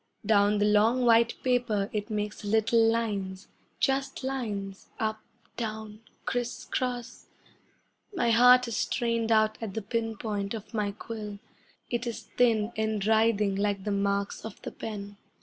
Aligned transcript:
Down 0.25 0.57
the 0.57 0.65
long, 0.65 1.05
white 1.05 1.35
paper 1.43 1.87
it 1.93 2.09
makes 2.09 2.43
little 2.43 2.83
lines, 2.91 3.49
Just 3.79 4.23
lines 4.23 4.87
up 4.99 5.19
down 5.57 6.01
criss 6.25 6.65
cross. 6.65 7.27
My 8.11 8.31
heart 8.31 8.67
is 8.67 8.75
strained 8.77 9.31
out 9.31 9.59
at 9.61 9.75
the 9.75 9.81
pin 9.83 10.17
point 10.17 10.55
of 10.55 10.73
my 10.73 10.89
quill; 10.91 11.37
It 11.91 12.07
is 12.07 12.23
thin 12.35 12.71
and 12.75 13.05
writhing 13.05 13.53
like 13.57 13.83
the 13.83 13.91
marks 13.91 14.43
of 14.43 14.59
the 14.63 14.71
pen. 14.71 15.17